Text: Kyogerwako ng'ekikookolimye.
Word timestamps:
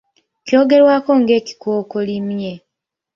Kyogerwako 0.45 1.11
ng'ekikookolimye. 1.19 2.51